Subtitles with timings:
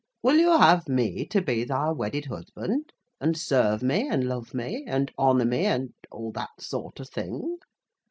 [0.23, 4.83] Will you have me to be thy wedded husband, and serve me, and love me,
[4.87, 7.59] and honour me, and all that sort of thing?